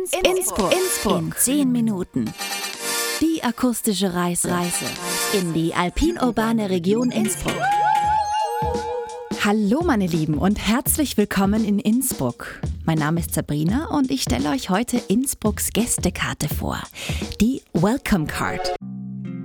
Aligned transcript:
Innsbruck. 0.00 0.36
Innsbruck. 0.36 0.72
Innsbruck. 0.72 1.18
In 1.18 1.32
10 1.36 1.72
Minuten. 1.72 2.24
Die 3.20 3.42
akustische 3.42 4.14
Reise. 4.14 4.50
Reise. 4.50 4.86
In 5.34 5.52
die 5.52 5.74
alpin-urbane 5.74 6.70
Region 6.70 7.10
Innsbruck. 7.10 7.60
Hallo 9.44 9.82
meine 9.84 10.06
Lieben 10.06 10.38
und 10.38 10.58
herzlich 10.58 11.18
willkommen 11.18 11.66
in 11.66 11.78
Innsbruck. 11.78 12.60
Mein 12.86 12.98
Name 12.98 13.20
ist 13.20 13.34
Sabrina 13.34 13.88
und 13.88 14.10
ich 14.10 14.22
stelle 14.22 14.48
euch 14.50 14.70
heute 14.70 14.96
Innsbrucks 14.96 15.70
Gästekarte 15.70 16.48
vor. 16.48 16.80
Die 17.40 17.62
Welcome 17.74 18.26
Card. 18.26 18.74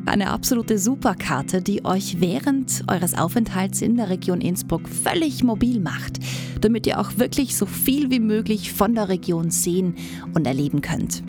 Eine 0.05 0.29
absolute 0.29 0.77
Superkarte, 0.77 1.63
die 1.63 1.83
euch 1.83 2.21
während 2.21 2.83
eures 2.87 3.15
Aufenthalts 3.15 3.81
in 3.81 3.97
der 3.97 4.09
Region 4.09 4.39
Innsbruck 4.39 4.87
völlig 4.87 5.43
mobil 5.43 5.79
macht, 5.79 6.19
damit 6.61 6.85
ihr 6.85 6.99
auch 6.99 7.17
wirklich 7.17 7.57
so 7.57 7.65
viel 7.65 8.11
wie 8.11 8.19
möglich 8.19 8.71
von 8.71 8.93
der 8.93 9.09
Region 9.09 9.49
sehen 9.49 9.95
und 10.35 10.45
erleben 10.45 10.81
könnt. 10.81 11.23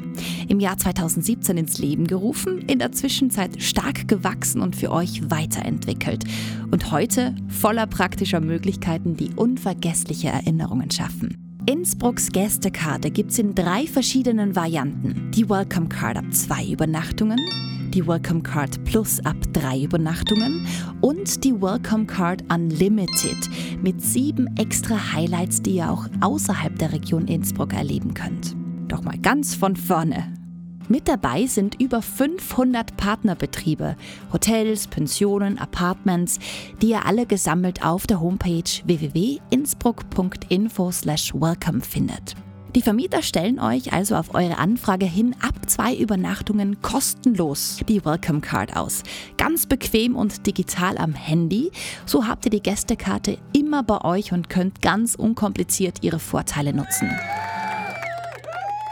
Im 0.49 0.61
Jahr 0.61 0.77
2017 0.77 1.57
ins 1.57 1.79
Leben 1.79 2.07
gerufen, 2.07 2.59
in 2.59 2.79
der 2.79 2.93
Zwischenzeit 2.93 3.63
stark 3.63 4.09
gewachsen 4.09 4.61
und 4.61 4.77
für 4.77 4.93
euch 4.93 5.31
weiterentwickelt 5.31 6.25
und 6.71 6.91
heute 6.91 7.35
voller 7.49 7.87
praktischer 7.87 8.41
Möglichkeiten, 8.41 9.17
die 9.17 9.31
unvergessliche 9.35 10.29
Erinnerungen 10.29 10.91
schaffen. 10.91 11.39
Innsbrucks 11.69 12.29
Gästekarte 12.29 13.11
gibt's 13.11 13.39
in 13.39 13.55
drei 13.55 13.87
verschiedenen 13.87 14.55
Varianten. 14.55 15.33
Die 15.35 15.49
Welcome 15.49 15.89
Card 15.89 16.19
ab 16.19 16.33
zwei 16.33 16.65
Übernachtungen, 16.67 17.41
die 17.97 18.07
Welcome 18.07 18.43
Card 18.43 18.85
Plus 18.85 19.25
ab 19.25 19.37
drei 19.55 19.81
Übernachtungen 19.81 20.67
und 21.01 21.43
die 21.45 21.63
Welcome 21.63 22.05
Card 22.05 22.45
Unlimited 22.53 23.49
mit 23.81 24.03
sieben 24.03 24.55
extra 24.59 25.15
Highlights, 25.15 25.63
die 25.63 25.77
ihr 25.77 25.91
auch 25.91 26.07
außerhalb 26.21 26.79
der 26.79 26.93
Region 26.93 27.27
Innsbruck 27.27 27.73
erleben 27.73 28.13
könnt. 28.13 28.55
Doch 28.89 29.03
mal 29.03 29.17
ganz 29.17 29.55
von 29.55 29.77
vorne. 29.77 30.31
Mit 30.89 31.09
dabei 31.09 31.47
sind 31.47 31.81
über 31.81 32.03
500 32.03 32.99
Partnerbetriebe, 32.99 33.97
Hotels, 34.31 34.89
Pensionen, 34.89 35.57
Apartments, 35.57 36.39
die 36.83 36.91
ihr 36.91 37.07
alle 37.07 37.25
gesammelt 37.25 37.83
auf 37.83 38.07
der 38.07 38.21
Homepage 38.21 38.63
www.innsbruck.info/welcome 38.85 41.81
findet. 41.81 42.37
Die 42.77 42.83
Vermieter 42.83 43.23
stellen 43.23 43.59
euch 43.59 43.95
also 43.95 44.17
auf 44.17 44.35
eure 44.35 44.59
Anfrage 44.59 45.07
hin 45.07 45.35
ab 45.41 45.55
zwei 45.67 45.97
Übernachtungen 45.97 46.83
kostenlos 46.83 47.79
die 47.89 48.05
Welcome 48.05 48.43
Card 48.43 48.77
aus. 48.77 49.03
Ganz 49.39 49.65
bequem 49.65 50.15
und 50.15 50.47
digital 50.47 50.99
am 50.99 51.15
Handy. 51.15 51.71
So 52.05 52.27
habt 52.27 52.45
ihr 52.45 52.51
die 52.51 52.61
Gästekarte 52.63 53.39
immer 53.55 53.83
bei 53.83 54.05
euch 54.05 54.33
und 54.33 54.51
könnt 54.51 54.83
ganz 54.83 55.15
unkompliziert 55.15 56.03
ihre 56.03 56.19
Vorteile 56.19 56.75
nutzen. 56.75 57.11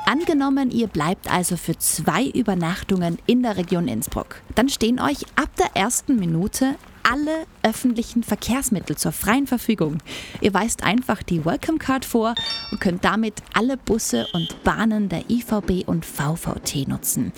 Angenommen, 0.06 0.70
ihr 0.70 0.86
bleibt 0.86 1.30
also 1.30 1.58
für 1.58 1.76
zwei 1.76 2.24
Übernachtungen 2.28 3.18
in 3.26 3.42
der 3.42 3.58
Region 3.58 3.86
Innsbruck. 3.86 4.40
Dann 4.54 4.70
stehen 4.70 4.98
euch 4.98 5.26
ab 5.36 5.50
der 5.58 5.76
ersten 5.76 6.16
Minute 6.16 6.76
alle 7.04 7.46
öffentlichen 7.62 8.22
Verkehrsmittel 8.22 8.96
zur 8.96 9.12
freien 9.12 9.46
Verfügung. 9.46 9.98
Ihr 10.40 10.52
weist 10.52 10.82
einfach 10.82 11.22
die 11.22 11.44
Welcome 11.44 11.78
Card 11.78 12.04
vor 12.04 12.34
und 12.72 12.80
könnt 12.80 13.04
damit 13.04 13.34
alle 13.52 13.76
Busse 13.76 14.26
und 14.32 14.64
Bahnen 14.64 15.08
der 15.08 15.30
IVB 15.30 15.86
und 15.86 16.04
VVT 16.04 16.88
nutzen. 16.88 17.32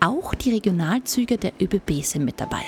Auch 0.00 0.34
die 0.34 0.52
Regionalzüge 0.52 1.36
der 1.36 1.52
ÖBB 1.60 2.02
sind 2.02 2.24
mit 2.24 2.40
dabei. 2.40 2.62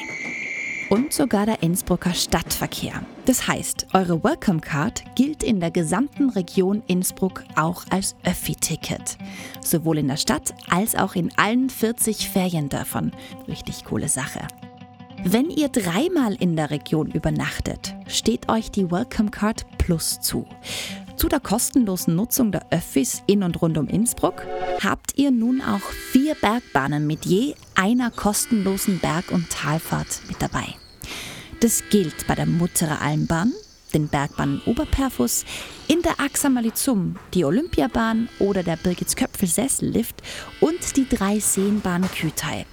Und 0.90 1.12
sogar 1.12 1.46
der 1.46 1.62
Innsbrucker 1.62 2.12
Stadtverkehr. 2.12 3.06
Das 3.24 3.46
heißt, 3.46 3.86
eure 3.92 4.24
Welcome 4.24 4.60
Card 4.60 5.04
gilt 5.14 5.44
in 5.44 5.60
der 5.60 5.70
gesamten 5.70 6.30
Region 6.30 6.82
Innsbruck 6.88 7.44
auch 7.54 7.84
als 7.90 8.16
Öffi-Ticket. 8.24 9.16
Sowohl 9.64 9.98
in 9.98 10.08
der 10.08 10.16
Stadt 10.16 10.52
als 10.68 10.96
auch 10.96 11.14
in 11.14 11.30
allen 11.38 11.70
40 11.70 12.28
Feriendörfern. 12.28 13.12
Richtig 13.46 13.84
coole 13.84 14.08
Sache. 14.08 14.40
Wenn 15.24 15.50
ihr 15.50 15.68
dreimal 15.68 16.34
in 16.34 16.56
der 16.56 16.70
Region 16.70 17.10
übernachtet, 17.10 17.94
steht 18.08 18.48
euch 18.48 18.70
die 18.70 18.90
Welcome 18.90 19.30
Card 19.30 19.66
Plus 19.76 20.20
zu. 20.20 20.46
Zu 21.16 21.28
der 21.28 21.40
kostenlosen 21.40 22.16
Nutzung 22.16 22.52
der 22.52 22.66
Öffis 22.70 23.22
in 23.26 23.42
und 23.42 23.60
rund 23.60 23.76
um 23.76 23.86
Innsbruck 23.86 24.42
habt 24.82 25.18
ihr 25.18 25.30
nun 25.30 25.60
auch 25.60 25.82
vier 26.10 26.34
Bergbahnen 26.36 27.06
mit 27.06 27.26
je 27.26 27.54
einer 27.74 28.10
kostenlosen 28.10 28.98
Berg- 28.98 29.30
und 29.30 29.50
Talfahrt 29.50 30.22
mit 30.26 30.40
dabei. 30.40 30.64
Das 31.60 31.82
gilt 31.90 32.26
bei 32.26 32.34
der 32.34 32.46
Mutterer 32.46 33.02
Almbahn, 33.02 33.52
den 33.92 34.08
Bergbahnen 34.08 34.62
Oberperfus, 34.64 35.44
in 35.86 36.00
der 36.00 36.18
Axamalizum, 36.18 37.16
die 37.34 37.44
Olympiabahn 37.44 38.30
oder 38.38 38.62
der 38.62 38.76
Birgitsköpfel-Sessellift 38.76 40.22
und 40.60 40.96
die 40.96 41.06
Dreiseenbahn 41.06 42.10
Kütai. 42.10 42.64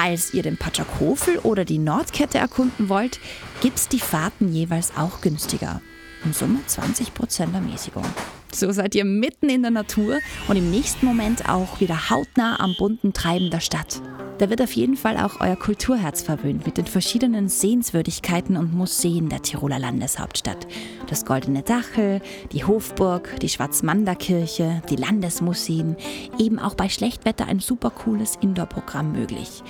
Falls 0.00 0.32
ihr 0.32 0.44
den 0.44 0.56
Patschakofel 0.56 1.38
oder 1.38 1.64
die 1.64 1.78
Nordkette 1.78 2.38
erkunden 2.38 2.88
wollt, 2.88 3.18
gibt's 3.60 3.88
die 3.88 3.98
Fahrten 3.98 4.52
jeweils 4.52 4.92
auch 4.96 5.22
günstiger. 5.22 5.82
In 6.24 6.32
Summe 6.32 6.60
20% 6.68 7.52
Ermäßigung. 7.52 8.04
So 8.52 8.70
seid 8.70 8.94
ihr 8.94 9.04
mitten 9.04 9.48
in 9.48 9.62
der 9.62 9.72
Natur 9.72 10.20
und 10.46 10.56
im 10.56 10.70
nächsten 10.70 11.04
Moment 11.04 11.48
auch 11.48 11.80
wieder 11.80 12.10
hautnah 12.10 12.60
am 12.60 12.76
bunten 12.78 13.12
Treiben 13.12 13.50
der 13.50 13.58
Stadt. 13.58 14.00
Da 14.38 14.48
wird 14.50 14.62
auf 14.62 14.72
jeden 14.72 14.96
Fall 14.96 15.16
auch 15.16 15.40
euer 15.40 15.56
Kulturherz 15.56 16.22
verwöhnt 16.22 16.64
mit 16.64 16.78
den 16.78 16.86
verschiedenen 16.86 17.48
Sehenswürdigkeiten 17.48 18.56
und 18.56 18.72
Museen 18.72 19.28
der 19.28 19.42
Tiroler 19.42 19.80
Landeshauptstadt. 19.80 20.68
Das 21.08 21.24
Goldene 21.24 21.62
Dachel, 21.62 22.20
die 22.52 22.64
Hofburg, 22.64 23.40
die 23.40 23.48
Schwarzmanderkirche, 23.48 24.80
die 24.90 24.96
Landesmuseen, 24.96 25.96
eben 26.38 26.60
auch 26.60 26.74
bei 26.74 26.88
Schlechtwetter 26.88 27.46
ein 27.46 27.58
super 27.58 27.90
cooles 27.90 28.36
Indoor-Programm 28.40 29.10
möglich. 29.10 29.64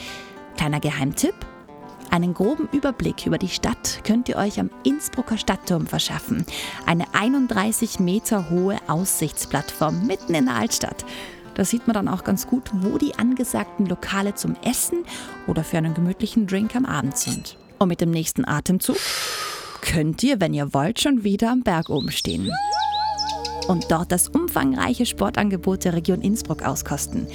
Kleiner 0.59 0.81
Geheimtipp, 0.81 1.35
einen 2.11 2.33
groben 2.35 2.69
Überblick 2.73 3.27
über 3.27 3.39
die 3.39 3.49
Stadt 3.49 4.01
könnt 4.05 4.29
ihr 4.29 4.37
euch 4.37 4.59
am 4.59 4.71
Innsbrucker 4.83 5.37
Stadtturm 5.37 5.87
verschaffen. 5.87 6.45
Eine 6.87 7.05
31 7.13 8.01
Meter 8.01 8.51
hohe 8.51 8.79
Aussichtsplattform 8.87 10.07
mitten 10.07 10.35
in 10.35 10.47
der 10.47 10.57
Altstadt. 10.57 11.05
Da 11.59 11.65
sieht 11.65 11.89
man 11.89 11.95
dann 11.95 12.07
auch 12.07 12.23
ganz 12.23 12.47
gut, 12.47 12.71
wo 12.73 12.99
die 12.99 13.19
angesagten 13.19 13.85
Lokale 13.87 14.37
zum 14.37 14.55
Essen 14.63 15.05
oder 15.49 15.65
für 15.65 15.77
einen 15.77 15.93
gemütlichen 15.93 16.47
Drink 16.47 16.77
am 16.77 16.87
Abend 16.87 17.19
sind. 17.19 17.57
Und 17.81 17.89
mit 17.89 18.01
dem 18.01 18.13
nächsten 18.13 18.47
Atemzug 18.47 18.97
könnt 19.81 20.23
ihr, 20.23 20.41
wenn 20.41 20.55
ihr 20.55 20.73
wollt, 20.73 21.01
schon 21.01 21.25
wieder 21.25 21.51
am 21.51 21.65
Berg 21.65 21.91
oben 21.91 22.13
stehen. 22.13 22.49
Und 23.67 23.91
dort 23.91 24.13
das 24.13 24.29
umfangreiche 24.29 25.05
Sportangebot 25.05 25.85
der 25.85 25.95
Region 25.95 26.21
Innsbruck 26.21 26.63
auskosten. 26.63 27.27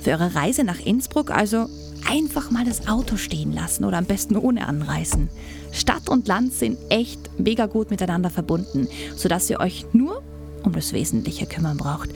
Für 0.00 0.10
eure 0.10 0.34
Reise 0.34 0.64
nach 0.64 0.80
Innsbruck 0.80 1.30
also 1.30 1.68
einfach 2.08 2.50
mal 2.50 2.64
das 2.64 2.88
Auto 2.88 3.16
stehen 3.16 3.52
lassen 3.52 3.84
oder 3.84 3.98
am 3.98 4.04
besten 4.04 4.36
ohne 4.36 4.66
anreißen. 4.66 5.28
Stadt 5.70 6.08
und 6.08 6.26
Land 6.26 6.54
sind 6.54 6.76
echt 6.88 7.38
mega 7.38 7.66
gut 7.66 7.92
miteinander 7.92 8.30
verbunden, 8.30 8.88
sodass 9.14 9.48
ihr 9.48 9.60
euch 9.60 9.86
nur 9.92 10.24
um 10.64 10.72
das 10.72 10.92
Wesentliche 10.92 11.46
kümmern 11.46 11.76
braucht. 11.76 12.10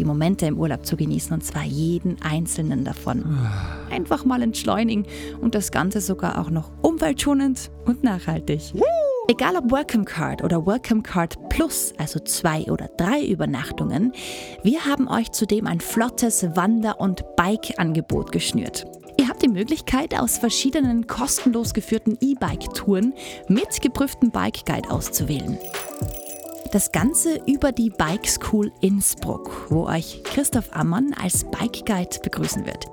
Die 0.00 0.06
Momente 0.06 0.46
im 0.46 0.58
Urlaub 0.58 0.86
zu 0.86 0.96
genießen 0.96 1.30
und 1.34 1.44
zwar 1.44 1.62
jeden 1.62 2.16
einzelnen 2.22 2.86
davon. 2.86 3.38
Einfach 3.90 4.24
mal 4.24 4.40
entschleunigen 4.40 5.04
und 5.42 5.54
das 5.54 5.72
Ganze 5.72 6.00
sogar 6.00 6.40
auch 6.40 6.48
noch 6.48 6.70
umweltschonend 6.80 7.70
und 7.84 8.02
nachhaltig. 8.02 8.72
Egal 9.28 9.56
ob 9.56 9.70
Welcome 9.70 10.06
Card 10.06 10.42
oder 10.42 10.64
Welcome 10.64 11.02
Card 11.02 11.36
Plus, 11.50 11.92
also 11.98 12.18
zwei 12.18 12.62
oder 12.62 12.88
drei 12.96 13.26
Übernachtungen, 13.26 14.12
wir 14.62 14.86
haben 14.86 15.06
euch 15.06 15.32
zudem 15.32 15.66
ein 15.66 15.80
flottes 15.80 16.46
Wander- 16.56 16.98
und 16.98 17.22
Bike-Angebot 17.36 18.32
geschnürt. 18.32 18.86
Ihr 19.18 19.28
habt 19.28 19.42
die 19.42 19.48
Möglichkeit, 19.48 20.18
aus 20.18 20.38
verschiedenen 20.38 21.08
kostenlos 21.08 21.74
geführten 21.74 22.16
E-Bike-Touren 22.22 23.12
mit 23.48 23.82
geprüftem 23.82 24.30
Bike 24.30 24.64
Guide 24.64 24.90
auszuwählen. 24.90 25.58
Das 26.72 26.92
Ganze 26.92 27.40
über 27.46 27.72
die 27.72 27.90
Bike 27.90 28.28
School 28.28 28.70
Innsbruck, 28.80 29.66
wo 29.70 29.86
euch 29.86 30.22
Christoph 30.22 30.68
Ammann 30.72 31.14
als 31.20 31.44
Bike 31.44 31.84
Guide 31.84 32.20
begrüßen 32.22 32.64
wird. 32.64 32.86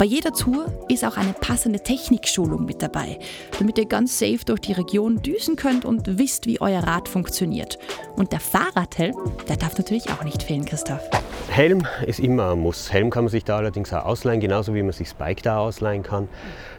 Bei 0.00 0.06
jeder 0.06 0.32
Tour 0.32 0.64
ist 0.88 1.04
auch 1.04 1.18
eine 1.18 1.34
passende 1.34 1.78
Technikschulung 1.78 2.64
mit 2.64 2.80
dabei, 2.80 3.18
damit 3.58 3.76
ihr 3.76 3.84
ganz 3.84 4.18
safe 4.18 4.38
durch 4.46 4.60
die 4.60 4.72
Region 4.72 5.20
düsen 5.20 5.56
könnt 5.56 5.84
und 5.84 6.18
wisst, 6.18 6.46
wie 6.46 6.58
euer 6.58 6.82
Rad 6.82 7.06
funktioniert. 7.06 7.78
Und 8.16 8.32
der 8.32 8.40
Fahrradhelm, 8.40 9.14
der 9.46 9.58
darf 9.58 9.76
natürlich 9.76 10.08
auch 10.08 10.24
nicht 10.24 10.42
fehlen, 10.42 10.64
Christoph. 10.64 11.02
Helm 11.50 11.86
ist 12.06 12.20
immer 12.20 12.52
ein 12.52 12.60
Muss. 12.60 12.90
Helm 12.90 13.10
kann 13.10 13.24
man 13.24 13.30
sich 13.30 13.44
da 13.44 13.58
allerdings 13.58 13.92
auch 13.92 14.06
ausleihen, 14.06 14.40
genauso 14.40 14.72
wie 14.72 14.82
man 14.82 14.92
sich 14.92 15.08
das 15.08 15.18
Bike 15.18 15.42
da 15.42 15.58
ausleihen 15.58 16.02
kann. 16.02 16.28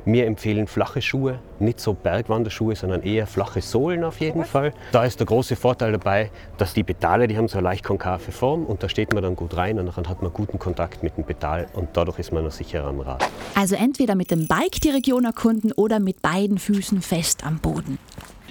Wir 0.06 0.26
empfehlen 0.26 0.66
flache 0.66 1.02
Schuhe, 1.02 1.40
nicht 1.60 1.80
so 1.80 1.94
Bergwanderschuhe, 1.94 2.76
sondern 2.76 3.04
eher 3.04 3.28
flache 3.28 3.62
Sohlen 3.62 4.04
auf 4.04 4.20
jeden 4.20 4.46
Fall. 4.46 4.74
Da 4.94 5.04
ist 5.04 5.20
der 5.20 5.28
große 5.28 5.56
Vorteil 5.56 5.92
dabei, 5.92 6.32
dass 6.58 6.74
die 6.74 6.84
Pedale, 6.84 7.28
die 7.28 7.38
haben 7.38 7.48
so 7.48 7.60
eine 7.60 7.66
leicht 7.66 7.84
konkave 7.84 8.32
Form 8.32 8.66
und 8.66 8.82
da 8.82 8.90
steht 8.90 9.14
man 9.14 9.22
dann 9.22 9.36
gut 9.36 9.56
rein 9.56 9.78
und 9.78 9.96
dann 9.96 10.10
hat 10.10 10.24
man 10.24 10.34
guten 10.34 10.58
Kontakt 10.58 11.04
mit 11.04 11.18
dem 11.18 11.26
Pedal 11.26 11.68
und 11.74 11.90
dadurch 11.94 12.18
ist 12.18 12.32
man 12.32 12.44
noch 12.44 12.52
sicherer 12.52 12.88
am 12.88 13.02
Rad. 13.02 13.11
Also 13.56 13.76
entweder 13.76 14.16
mit 14.16 14.32
dem 14.32 14.48
Bike 14.48 14.82
die 14.82 14.90
Region 14.90 15.26
erkunden 15.26 15.72
oder 15.72 16.00
mit 16.00 16.22
beiden 16.22 16.58
Füßen 16.58 17.02
fest 17.02 17.46
am 17.46 17.60
Boden. 17.60 18.00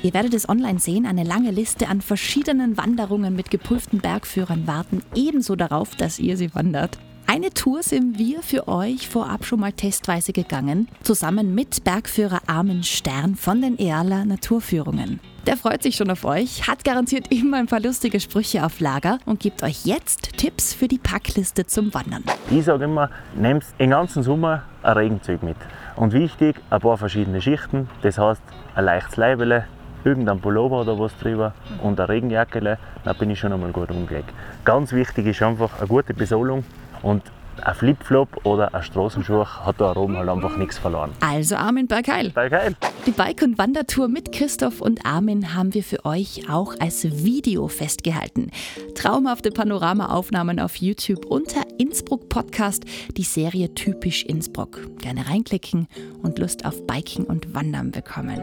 Ihr 0.02 0.14
werdet 0.14 0.32
es 0.34 0.48
online 0.48 0.78
sehen, 0.78 1.04
eine 1.04 1.24
lange 1.24 1.50
Liste 1.50 1.88
an 1.88 2.00
verschiedenen 2.00 2.76
Wanderungen 2.78 3.36
mit 3.36 3.50
geprüften 3.50 4.00
Bergführern 4.00 4.66
warten 4.66 5.02
ebenso 5.14 5.56
darauf, 5.56 5.94
dass 5.94 6.18
ihr 6.18 6.36
sie 6.36 6.54
wandert. 6.54 6.98
Eine 7.26 7.50
Tour 7.50 7.82
sind 7.82 8.18
wir 8.18 8.42
für 8.42 8.66
euch 8.66 9.08
vorab 9.08 9.44
schon 9.44 9.60
mal 9.60 9.72
testweise 9.72 10.32
gegangen, 10.32 10.88
zusammen 11.02 11.54
mit 11.54 11.84
Bergführer 11.84 12.40
Armin 12.46 12.82
Stern 12.82 13.36
von 13.36 13.60
den 13.60 13.78
Eala 13.78 14.24
Naturführungen. 14.24 15.20
Der 15.46 15.56
freut 15.56 15.82
sich 15.82 15.96
schon 15.96 16.10
auf 16.10 16.26
euch, 16.26 16.68
hat 16.68 16.84
garantiert 16.84 17.32
immer 17.32 17.56
ein 17.56 17.66
paar 17.66 17.80
lustige 17.80 18.20
Sprüche 18.20 18.64
auf 18.64 18.78
Lager 18.78 19.18
und 19.24 19.40
gibt 19.40 19.62
euch 19.62 19.86
jetzt 19.86 20.36
Tipps 20.36 20.74
für 20.74 20.86
die 20.86 20.98
Packliste 20.98 21.66
zum 21.66 21.94
Wandern. 21.94 22.24
Ich 22.50 22.66
sage 22.66 22.84
immer, 22.84 23.08
nehmt 23.34 23.64
den 23.78 23.90
ganzen 23.90 24.22
Sommer 24.22 24.64
ein 24.82 24.92
Regenzeug 24.92 25.42
mit. 25.42 25.56
Und 25.96 26.12
wichtig, 26.12 26.56
ein 26.68 26.80
paar 26.80 26.98
verschiedene 26.98 27.40
Schichten. 27.40 27.88
Das 28.02 28.18
heißt, 28.18 28.42
ein 28.74 28.84
leichtes 28.84 29.16
Leibele, 29.16 29.64
irgendein 30.04 30.40
Pullover 30.40 30.82
oder 30.82 30.98
was 30.98 31.16
drüber 31.18 31.54
und 31.82 31.98
ein 31.98 32.06
Regenjacke, 32.06 32.78
dann 33.04 33.18
bin 33.18 33.30
ich 33.30 33.38
schon 33.38 33.52
einmal 33.52 33.72
gut 33.72 33.90
umgelegt. 33.90 34.30
Ganz 34.66 34.92
wichtig 34.92 35.26
ist 35.26 35.42
einfach 35.42 35.78
eine 35.78 35.86
gute 35.88 36.12
Besohlung 36.12 36.64
und 37.00 37.22
ein 37.62 37.74
Flipflop 37.74 38.44
oder 38.44 38.74
ein 38.74 38.82
Straßenschuh 38.82 39.44
hat 39.44 39.80
da 39.80 39.94
oben 39.96 40.16
halt 40.16 40.28
einfach 40.28 40.56
nichts 40.56 40.78
verloren. 40.78 41.12
Also 41.20 41.56
Armin 41.56 41.86
Bergheil. 41.86 42.30
Bergheil. 42.30 42.74
Die 43.06 43.12
Bike- 43.12 43.42
und 43.42 43.58
Wandertour 43.58 44.08
mit 44.08 44.32
Christoph 44.32 44.80
und 44.80 45.06
Armin 45.06 45.54
haben 45.54 45.74
wir 45.74 45.82
für 45.82 46.04
euch 46.04 46.48
auch 46.50 46.74
als 46.80 47.04
Video 47.24 47.68
festgehalten. 47.68 48.50
Traumhafte 48.94 49.50
Panoramaaufnahmen 49.50 50.60
auf 50.60 50.76
YouTube 50.76 51.24
unter 51.26 51.62
Innsbruck 51.78 52.28
Podcast, 52.28 52.84
die 53.16 53.22
Serie 53.22 53.74
Typisch 53.74 54.24
Innsbruck. 54.24 54.98
Gerne 54.98 55.28
reinklicken 55.28 55.88
und 56.22 56.38
Lust 56.38 56.64
auf 56.64 56.86
Biking 56.86 57.24
und 57.24 57.54
Wandern 57.54 57.90
bekommen. 57.90 58.42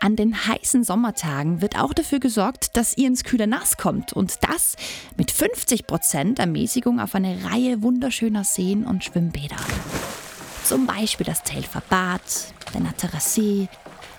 An 0.00 0.16
den 0.16 0.46
heißen 0.46 0.84
Sommertagen 0.84 1.62
wird 1.62 1.78
auch 1.78 1.94
dafür 1.94 2.20
gesorgt, 2.20 2.76
dass 2.76 2.96
ihr 2.96 3.06
ins 3.06 3.24
kühle 3.24 3.46
Nass 3.46 3.76
kommt 3.76 4.12
und 4.12 4.34
das 4.42 4.76
mit 5.16 5.32
50% 5.32 6.38
Ermäßigung 6.38 7.00
auf 7.00 7.14
eine 7.14 7.38
Reihe 7.44 7.82
wunderschöner 7.82 8.44
Seen 8.44 8.84
und 8.84 9.04
Schwimmbäder. 9.04 9.56
Zum 10.64 10.86
Beispiel 10.86 11.26
das 11.26 11.42
Telfer 11.42 11.82
Bad, 11.88 12.20
der 12.72 12.80
Natterer 12.80 13.20
See, 13.20 13.68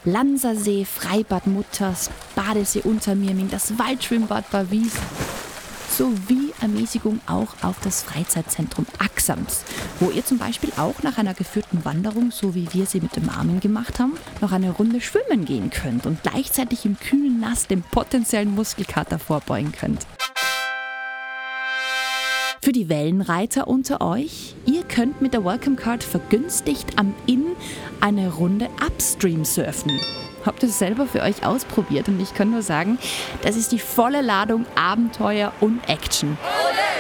Lansersee, 0.06 0.86
Freibad 0.86 1.48
Mutters, 1.48 2.10
Badesee 2.36 2.81
Untermirming, 2.81 3.50
das 3.50 3.77
Waldschwimmbad 3.77 4.50
Bavis 4.51 4.94
sowie 5.89 6.44
Ermäßigung 6.65 7.19
auch 7.27 7.50
auf 7.62 7.75
das 7.83 8.01
Freizeitzentrum 8.01 8.88
Axams, 8.97 9.63
wo 10.00 10.09
ihr 10.09 10.25
zum 10.25 10.39
Beispiel 10.39 10.71
auch 10.77 11.03
nach 11.03 11.19
einer 11.19 11.35
geführten 11.35 11.85
Wanderung, 11.85 12.31
so 12.31 12.56
wie 12.56 12.67
wir 12.73 12.88
sie 12.88 13.01
mit 13.01 13.15
dem 13.15 13.29
Armin 13.29 13.59
gemacht 13.59 14.00
haben, 14.00 14.13
noch 14.41 14.51
eine 14.51 14.71
Runde 14.71 15.00
schwimmen 15.00 15.45
gehen 15.45 15.69
könnt 15.69 16.07
und 16.07 16.23
gleichzeitig 16.23 16.85
im 16.85 16.97
kühlen 17.00 17.39
Nass 17.39 17.67
den 17.67 17.83
potenziellen 17.83 18.56
Muskelkater 18.56 19.19
vorbeugen 19.19 19.73
könnt. 19.73 20.07
Für 22.63 22.71
die 22.71 22.89
Wellenreiter 22.89 23.67
unter 23.67 24.01
euch, 24.01 24.56
ihr 24.65 24.81
könnt 24.83 25.21
mit 25.21 25.35
der 25.35 25.45
Welcome 25.45 25.75
Card 25.75 26.03
vergünstigt 26.03 26.97
am 26.97 27.13
Inn 27.27 27.45
eine 28.01 28.33
Runde 28.33 28.69
Upstream 28.83 29.45
surfen. 29.45 29.91
Habt 30.45 30.62
ihr 30.62 30.69
es 30.69 30.77
selber 30.77 31.07
für 31.07 31.21
euch 31.21 31.45
ausprobiert 31.45 32.07
und 32.07 32.21
ich 32.21 32.33
kann 32.33 32.51
nur 32.51 32.62
sagen, 32.62 33.00
das 33.42 33.56
ist 33.56 33.71
die 33.71 33.80
volle 33.80 34.21
Ladung 34.21 34.65
Abenteuer 34.75 35.51
und 35.59 35.81
Action. 35.89 36.38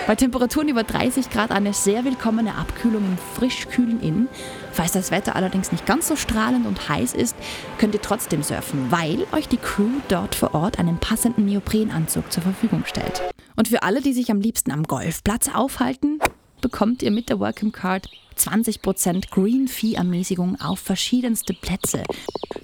Bei 0.07 0.15
Temperaturen 0.15 0.67
über 0.67 0.83
30 0.83 1.29
Grad 1.29 1.51
eine 1.51 1.73
sehr 1.73 2.05
willkommene 2.05 2.55
Abkühlung 2.55 3.03
im 3.03 3.17
frisch-kühlen 3.35 4.01
Inn. 4.01 4.27
Falls 4.71 4.91
das 4.91 5.09
Wetter 5.09 5.35
allerdings 5.35 5.71
nicht 5.71 5.85
ganz 5.85 6.07
so 6.07 6.15
strahlend 6.15 6.67
und 6.67 6.89
heiß 6.89 7.13
ist, 7.13 7.35
könnt 7.79 7.95
ihr 7.95 8.01
trotzdem 8.01 8.43
surfen, 8.43 8.91
weil 8.91 9.25
euch 9.31 9.47
die 9.47 9.57
Crew 9.57 9.89
dort 10.07 10.35
vor 10.35 10.53
Ort 10.53 10.77
einen 10.77 10.99
passenden 10.99 11.45
Neoprenanzug 11.45 12.31
zur 12.31 12.43
Verfügung 12.43 12.83
stellt. 12.85 13.23
Und 13.55 13.67
für 13.67 13.81
alle, 13.83 14.01
die 14.01 14.13
sich 14.13 14.29
am 14.29 14.41
liebsten 14.41 14.71
am 14.71 14.83
Golfplatz 14.83 15.49
aufhalten, 15.53 16.19
bekommt 16.61 17.01
ihr 17.01 17.11
mit 17.11 17.29
der 17.29 17.39
Welcome 17.39 17.71
Card 17.71 18.09
20% 18.37 19.29
Green 19.29 19.67
Fee 19.67 19.95
Ermäßigung 19.95 20.59
auf 20.59 20.79
verschiedenste 20.79 21.53
Plätze. 21.53 22.03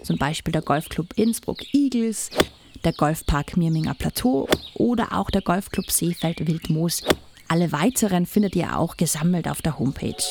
Zum 0.04 0.18
Beispiel 0.18 0.52
der 0.52 0.62
Golfclub 0.62 1.08
Innsbruck 1.16 1.74
Eagles, 1.74 2.30
der 2.84 2.94
Golfpark 2.94 3.58
Mirminger 3.58 3.94
Plateau 3.94 4.48
oder 4.76 5.18
auch 5.18 5.30
der 5.30 5.42
Golfclub 5.42 5.90
Seefeld 5.90 6.48
Wildmoos. 6.48 7.04
Alle 7.48 7.72
weiteren 7.74 8.26
findet 8.26 8.56
ihr 8.56 8.78
auch 8.80 8.96
gesammelt 8.96 9.50
auf 9.50 9.62
der 9.62 9.78
Homepage. 9.78 10.24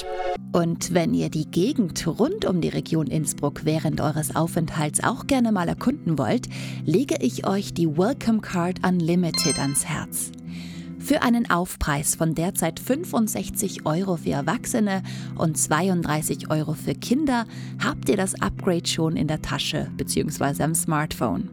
Und 0.53 0.95
wenn 0.95 1.13
ihr 1.13 1.29
die 1.29 1.45
Gegend 1.45 2.07
rund 2.07 2.47
um 2.47 2.63
die 2.63 2.71
Region 2.71 3.09
Innsbruck 3.09 3.67
während 3.67 4.01
eures 4.01 4.35
Aufenthalts 4.35 5.05
auch 5.05 5.27
gerne 5.27 5.53
mal 5.53 5.69
erkunden 5.69 6.17
wollt, 6.17 6.49
lege 6.87 7.17
ich 7.21 7.47
euch 7.47 7.75
die 7.75 7.89
Welcome 7.89 8.41
Card 8.41 8.87
Unlimited 8.87 9.59
ans 9.59 9.85
Herz. 9.85 10.33
Für 11.01 11.23
einen 11.23 11.51
Aufpreis 11.51 12.15
von 12.15 12.35
derzeit 12.35 12.79
65 12.79 13.87
Euro 13.87 14.17
für 14.17 14.31
Erwachsene 14.31 15.03
und 15.37 15.57
32 15.57 16.51
Euro 16.51 16.75
für 16.75 16.95
Kinder 16.95 17.47
habt 17.83 18.09
ihr 18.09 18.17
das 18.17 18.41
Upgrade 18.41 18.87
schon 18.87 19.17
in 19.17 19.27
der 19.27 19.43
Tasche 19.43 19.91
bzw. 19.97 20.63
am 20.63 20.75
Smartphone. 20.75 21.49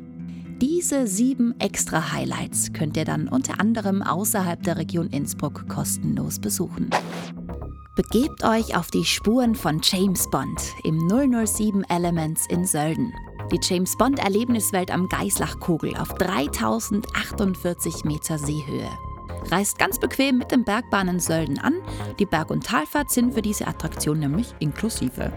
Diese 0.61 1.07
sieben 1.07 1.53
extra 1.59 2.11
Highlights 2.11 2.73
könnt 2.73 2.97
ihr 2.97 3.05
dann 3.05 3.27
unter 3.27 3.59
anderem 3.59 4.01
außerhalb 4.01 4.61
der 4.63 4.77
Region 4.77 5.07
Innsbruck 5.07 5.67
kostenlos 5.69 6.39
besuchen. 6.39 6.89
Begebt 7.95 8.43
euch 8.43 8.75
auf 8.75 8.91
die 8.91 9.05
Spuren 9.05 9.55
von 9.55 9.81
James 9.81 10.29
Bond 10.29 10.61
im 10.83 11.07
007 11.07 11.83
Elements 11.89 12.45
in 12.50 12.65
Sölden. 12.65 13.11
Die 13.51 13.59
James 13.61 13.95
Bond 13.97 14.19
Erlebniswelt 14.19 14.91
am 14.91 15.07
Geislachkogel 15.09 15.95
auf 15.95 16.09
3048 16.09 18.03
Meter 18.03 18.38
Seehöhe. 18.38 18.89
Reist 19.49 19.79
ganz 19.79 19.97
bequem 19.97 20.38
mit 20.38 20.51
den 20.51 20.65
Bergbahnen 20.65 21.19
Sölden 21.19 21.57
an. 21.59 21.73
Die 22.19 22.25
Berg- 22.25 22.51
und 22.51 22.65
Talfahrt 22.65 23.11
sind 23.11 23.33
für 23.33 23.41
diese 23.41 23.67
Attraktion 23.67 24.19
nämlich 24.19 24.53
inklusive. 24.59 25.31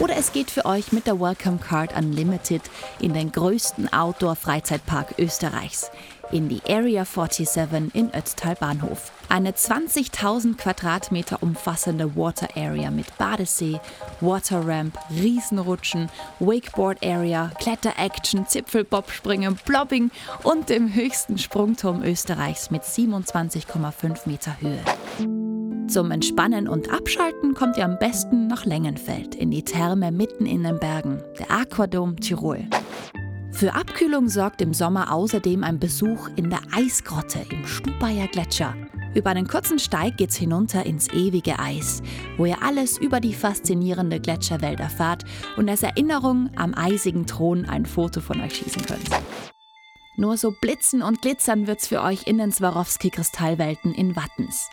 Oder 0.00 0.16
es 0.16 0.32
geht 0.32 0.50
für 0.50 0.64
euch 0.64 0.92
mit 0.92 1.06
der 1.06 1.20
Welcome 1.20 1.58
Card 1.58 1.94
Unlimited 1.96 2.62
in 2.98 3.12
den 3.12 3.30
größten 3.30 3.92
Outdoor-Freizeitpark 3.92 5.14
Österreichs 5.18 5.90
in 6.32 6.48
die 6.48 6.60
Area 6.68 7.04
47 7.04 7.94
in 7.94 8.12
Ötztal 8.12 8.56
Bahnhof. 8.56 9.12
Eine 9.28 9.52
20.000 9.52 10.56
Quadratmeter 10.56 11.42
umfassende 11.42 12.16
Water 12.16 12.48
Area 12.56 12.90
mit 12.90 13.16
Badesee, 13.18 13.80
Water 14.20 14.66
Ramp, 14.66 14.98
Riesenrutschen, 15.10 16.08
Wakeboard 16.40 17.04
Area, 17.04 17.50
Kletter-Action, 17.58 18.46
Zipfelbobspringen, 18.46 19.58
Blobbing 19.64 20.10
und 20.42 20.68
dem 20.68 20.92
höchsten 20.94 21.38
Sprungturm 21.38 22.02
Österreichs 22.02 22.70
mit 22.70 22.82
27,5 22.82 24.26
Meter 24.26 24.56
Höhe. 24.60 24.82
Zum 25.88 26.10
Entspannen 26.10 26.68
und 26.68 26.90
Abschalten 26.90 27.54
kommt 27.54 27.76
ihr 27.76 27.84
am 27.84 27.98
besten 27.98 28.46
nach 28.46 28.64
Längenfeld 28.64 29.34
in 29.34 29.50
die 29.50 29.62
Therme 29.62 30.10
mitten 30.10 30.46
in 30.46 30.62
den 30.62 30.78
Bergen, 30.78 31.22
der 31.38 31.50
Aquadom 31.50 32.18
Tirol. 32.18 32.66
Für 33.62 33.74
Abkühlung 33.74 34.28
sorgt 34.28 34.60
im 34.60 34.74
Sommer 34.74 35.12
außerdem 35.12 35.62
ein 35.62 35.78
Besuch 35.78 36.28
in 36.34 36.50
der 36.50 36.62
Eisgrotte 36.72 37.46
im 37.48 37.64
Stubaier 37.64 38.26
Gletscher. 38.26 38.74
Über 39.14 39.30
einen 39.30 39.46
kurzen 39.46 39.78
Steig 39.78 40.16
geht's 40.16 40.34
hinunter 40.34 40.84
ins 40.84 41.06
ewige 41.12 41.60
Eis, 41.60 42.02
wo 42.36 42.44
ihr 42.44 42.60
alles 42.60 42.98
über 42.98 43.20
die 43.20 43.32
faszinierende 43.32 44.18
Gletscherwelt 44.18 44.80
erfahrt 44.80 45.22
und 45.56 45.68
als 45.68 45.84
Erinnerung 45.84 46.50
am 46.56 46.74
eisigen 46.74 47.28
Thron 47.28 47.64
ein 47.64 47.86
Foto 47.86 48.20
von 48.20 48.40
euch 48.40 48.56
schießen 48.56 48.84
könnt. 48.84 49.08
Nur 50.16 50.36
so 50.36 50.52
blitzen 50.60 51.00
und 51.00 51.22
glitzern 51.22 51.68
wird's 51.68 51.86
für 51.86 52.02
euch 52.02 52.26
in 52.26 52.38
den 52.38 52.50
Swarovski-Kristallwelten 52.50 53.94
in 53.94 54.16
Wattens. 54.16 54.70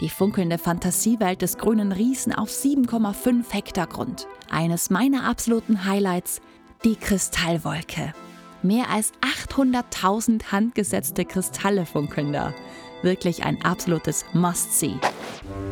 Die 0.00 0.10
funkelnde 0.10 0.58
Fantasiewelt 0.58 1.42
des 1.42 1.58
grünen 1.58 1.92
Riesen 1.92 2.34
auf 2.34 2.50
7,5 2.50 3.44
Hektar 3.52 3.86
Grund. 3.86 4.26
Eines 4.50 4.90
meiner 4.90 5.22
absoluten 5.28 5.84
Highlights– 5.84 6.40
die 6.84 6.96
Kristallwolke. 6.96 8.12
Mehr 8.62 8.90
als 8.90 9.12
800.000 9.50 10.50
handgesetzte 10.50 11.24
Kristalle 11.24 11.86
funkeln 11.86 12.32
da. 12.32 12.52
Wirklich 13.02 13.44
ein 13.44 13.62
absolutes 13.64 14.24
Must-See. 14.32 14.94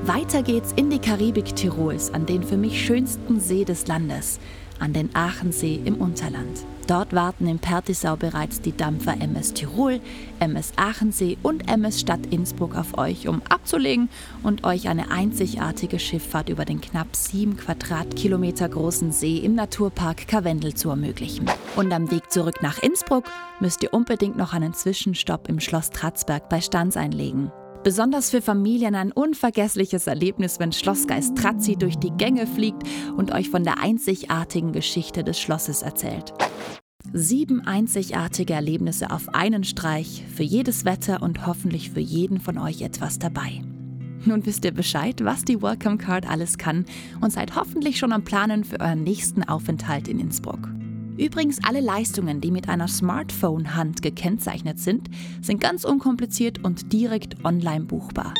Weiter 0.04 0.42
geht's 0.42 0.72
in 0.72 0.90
die 0.90 0.98
Karibik 0.98 1.56
Tirols, 1.56 2.12
an 2.12 2.26
den 2.26 2.42
für 2.42 2.56
mich 2.56 2.84
schönsten 2.84 3.40
See 3.40 3.64
des 3.64 3.86
Landes, 3.86 4.38
an 4.80 4.92
den 4.92 5.14
Aachensee 5.14 5.80
im 5.84 5.96
Unterland. 5.96 6.64
Dort 6.86 7.14
warten 7.14 7.46
in 7.46 7.58
Pertisau 7.58 8.16
bereits 8.16 8.60
die 8.60 8.76
Dampfer 8.76 9.14
MS 9.18 9.54
Tirol, 9.54 10.00
MS 10.38 10.72
Aachensee 10.76 11.38
und 11.42 11.68
MS 11.68 12.00
Stadt 12.00 12.26
Innsbruck 12.30 12.76
auf 12.76 12.98
euch, 12.98 13.26
um 13.26 13.40
abzulegen 13.48 14.10
und 14.42 14.64
euch 14.64 14.88
eine 14.88 15.10
einzigartige 15.10 15.98
Schifffahrt 15.98 16.50
über 16.50 16.64
den 16.64 16.80
knapp 16.80 17.16
sieben 17.16 17.56
Quadratkilometer 17.56 18.68
großen 18.68 19.12
See 19.12 19.38
im 19.38 19.54
Naturpark 19.54 20.28
Karwendel 20.28 20.74
zu 20.74 20.90
ermöglichen. 20.90 21.46
Und 21.76 21.92
am 21.92 22.10
Weg 22.10 22.30
zurück 22.30 22.62
nach 22.62 22.78
Innsbruck 22.78 23.24
müsst 23.60 23.82
ihr 23.82 23.94
unbedingt 23.94 24.36
noch 24.36 24.52
einen 24.52 24.74
Zwischenstopp 24.74 25.48
im 25.48 25.60
Schloss 25.60 25.90
Tratzberg 25.90 26.48
bei 26.50 26.60
Stanz 26.60 26.96
einlegen. 26.96 27.50
Besonders 27.84 28.30
für 28.30 28.40
Familien 28.40 28.94
ein 28.94 29.12
unvergessliches 29.12 30.06
Erlebnis, 30.06 30.58
wenn 30.58 30.72
Schlossgeist 30.72 31.36
Trazzi 31.36 31.76
durch 31.76 31.96
die 31.98 32.12
Gänge 32.16 32.46
fliegt 32.46 32.82
und 33.14 33.30
euch 33.30 33.50
von 33.50 33.62
der 33.62 33.78
einzigartigen 33.78 34.72
Geschichte 34.72 35.22
des 35.22 35.38
Schlosses 35.38 35.82
erzählt. 35.82 36.32
Sieben 37.12 37.60
einzigartige 37.60 38.54
Erlebnisse 38.54 39.10
auf 39.10 39.28
einen 39.34 39.64
Streich, 39.64 40.24
für 40.34 40.42
jedes 40.42 40.86
Wetter 40.86 41.22
und 41.22 41.46
hoffentlich 41.46 41.90
für 41.90 42.00
jeden 42.00 42.40
von 42.40 42.56
euch 42.56 42.80
etwas 42.80 43.18
dabei. 43.18 43.62
Nun 44.24 44.46
wisst 44.46 44.64
ihr 44.64 44.72
Bescheid, 44.72 45.22
was 45.22 45.44
die 45.44 45.60
Welcome 45.60 45.98
Card 45.98 46.26
alles 46.26 46.56
kann 46.56 46.86
und 47.20 47.34
seid 47.34 47.54
hoffentlich 47.54 47.98
schon 47.98 48.12
am 48.12 48.24
Planen 48.24 48.64
für 48.64 48.80
euren 48.80 49.04
nächsten 49.04 49.44
Aufenthalt 49.44 50.08
in 50.08 50.18
Innsbruck. 50.18 50.73
Übrigens, 51.16 51.60
alle 51.62 51.80
Leistungen, 51.80 52.40
die 52.40 52.50
mit 52.50 52.68
einer 52.68 52.88
Smartphone-Hand 52.88 54.02
gekennzeichnet 54.02 54.78
sind, 54.78 55.08
sind 55.40 55.60
ganz 55.60 55.84
unkompliziert 55.84 56.64
und 56.64 56.92
direkt 56.92 57.44
online 57.44 57.84
buchbar. 57.84 58.34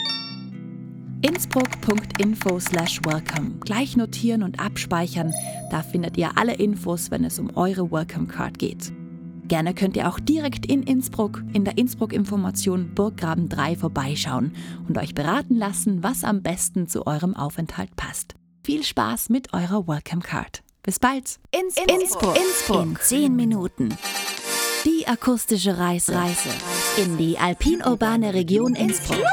Innsbruck.info 1.23 2.61
slash 2.61 3.01
welcome. 3.05 3.53
Gleich 3.61 3.97
notieren 3.97 4.43
und 4.43 4.61
abspeichern. 4.61 5.33
Da 5.71 5.83
findet 5.83 6.19
ihr 6.19 6.37
alle 6.37 6.55
Infos, 6.55 7.11
wenn 7.11 7.25
es 7.25 7.39
um 7.39 7.57
eure 7.57 7.91
Welcome 7.91 8.27
Card 8.27 8.59
geht. 8.59 8.93
Gerne 9.47 9.73
könnt 9.73 9.97
ihr 9.97 10.09
auch 10.09 10.19
direkt 10.19 10.67
in 10.67 10.83
Innsbruck 10.83 11.43
in 11.53 11.65
der 11.65 11.79
Innsbruck-Information 11.79 12.95
Burggraben 12.95 13.49
3 13.49 13.77
vorbeischauen 13.77 14.53
und 14.89 14.99
euch 14.99 15.15
beraten 15.15 15.57
lassen, 15.57 16.03
was 16.03 16.25
am 16.25 16.43
besten 16.43 16.89
zu 16.89 17.07
eurem 17.07 17.35
Aufenthalt 17.37 17.95
passt. 17.95 18.35
Viel 18.65 18.83
Spaß 18.83 19.29
mit 19.29 19.53
eurer 19.53 19.87
Welcome 19.87 20.23
Card. 20.23 20.64
Bis 20.85 20.99
bald. 20.99 21.39
Ins 21.51 21.77
Innsbruck. 21.79 22.37
Innsbruck. 22.37 22.83
In 22.83 22.97
10 23.01 23.37
Minuten. 23.37 23.97
Die 24.85 25.07
akustische 25.07 25.79
Reise, 25.79 26.15
Reise 26.15 26.51
in 26.99 27.17
die 27.17 27.39
alpin-urbane 27.39 28.35
Region 28.35 28.75
Innsbruck. 28.75 29.25